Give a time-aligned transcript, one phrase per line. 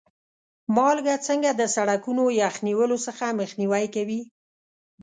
[0.75, 4.21] مالګه څنګه د سړکونو یخ نیولو څخه مخنیوی کوي؟